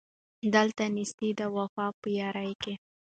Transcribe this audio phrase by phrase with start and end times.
[0.55, 2.73] دلته نېستي ده وفا په یار کي